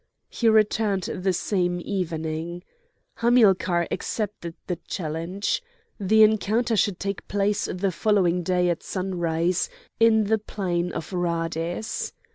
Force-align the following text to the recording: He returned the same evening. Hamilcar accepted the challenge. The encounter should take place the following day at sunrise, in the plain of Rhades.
He 0.29 0.49
returned 0.49 1.03
the 1.03 1.31
same 1.31 1.79
evening. 1.79 2.63
Hamilcar 3.17 3.87
accepted 3.91 4.55
the 4.65 4.77
challenge. 4.87 5.61
The 5.99 6.23
encounter 6.23 6.75
should 6.75 6.99
take 6.99 7.27
place 7.27 7.65
the 7.65 7.91
following 7.91 8.41
day 8.41 8.71
at 8.71 8.81
sunrise, 8.81 9.69
in 9.99 10.23
the 10.23 10.39
plain 10.39 10.91
of 10.91 11.13
Rhades. 11.13 12.13